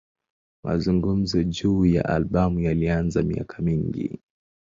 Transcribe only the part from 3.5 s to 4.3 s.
mingi.